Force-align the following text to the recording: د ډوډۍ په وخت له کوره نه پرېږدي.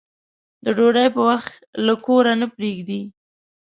د 0.63 0.65
ډوډۍ 0.77 1.07
په 1.15 1.21
وخت 1.29 1.53
له 1.85 1.93
کوره 2.05 2.33
نه 2.41 2.47
پرېږدي. 2.55 3.01